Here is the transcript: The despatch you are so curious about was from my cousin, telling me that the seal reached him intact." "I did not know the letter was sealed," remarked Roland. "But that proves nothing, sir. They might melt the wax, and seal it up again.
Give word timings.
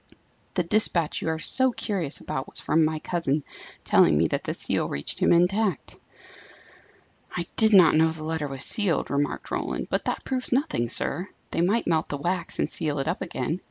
The 0.55 0.63
despatch 0.63 1.21
you 1.21 1.27
are 1.29 1.37
so 1.37 1.71
curious 1.71 2.21
about 2.21 2.49
was 2.49 2.59
from 2.59 2.83
my 2.83 2.97
cousin, 2.97 3.43
telling 3.83 4.17
me 4.17 4.25
that 4.29 4.45
the 4.45 4.55
seal 4.55 4.89
reached 4.89 5.19
him 5.19 5.31
intact." 5.31 5.95
"I 7.37 7.45
did 7.55 7.71
not 7.75 7.93
know 7.93 8.09
the 8.09 8.23
letter 8.23 8.47
was 8.47 8.63
sealed," 8.65 9.11
remarked 9.11 9.51
Roland. 9.51 9.89
"But 9.91 10.05
that 10.05 10.23
proves 10.25 10.51
nothing, 10.51 10.89
sir. 10.89 11.29
They 11.51 11.61
might 11.61 11.85
melt 11.85 12.09
the 12.09 12.17
wax, 12.17 12.57
and 12.57 12.67
seal 12.67 12.97
it 12.97 13.07
up 13.07 13.21
again. 13.21 13.59